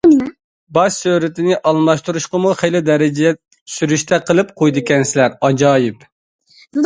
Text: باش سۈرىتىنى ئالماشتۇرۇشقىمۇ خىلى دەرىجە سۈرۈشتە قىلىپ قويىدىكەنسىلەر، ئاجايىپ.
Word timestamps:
باش 0.77 0.95
سۈرىتىنى 1.01 1.57
ئالماشتۇرۇشقىمۇ 1.71 2.53
خىلى 2.63 2.81
دەرىجە 2.87 3.35
سۈرۈشتە 3.75 4.21
قىلىپ 4.31 4.51
قويىدىكەنسىلەر، 4.63 5.37
ئاجايىپ. 5.49 6.09